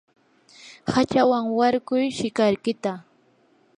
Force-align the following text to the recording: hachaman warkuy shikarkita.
hachaman 0.93 1.45
warkuy 1.57 2.05
shikarkita. 2.17 2.91